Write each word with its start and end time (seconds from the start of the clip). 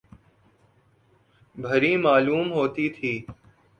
بھری 1.55 1.93
معلوم 1.97 2.47
ہوتی 2.51 2.87
تھی۔ 2.89 3.13